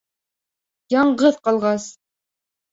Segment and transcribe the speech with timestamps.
[0.95, 1.89] Яңғыҙ ҡалғас...